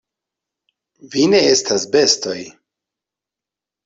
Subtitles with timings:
[1.15, 2.39] Vi ne estas bestoj!